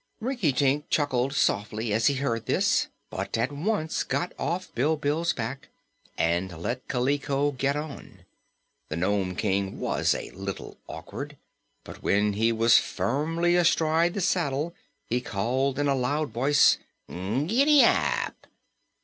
[0.19, 5.69] Rinkitink chuckled softly as he heard this, but at once got off Bilbil's back
[6.17, 8.25] and let Kaliko get on.
[8.89, 11.37] The Nome King was a little awkward,
[11.83, 14.73] but when he was firmly astride the saddle
[15.05, 18.47] he called in a loud voice: "Giddap!"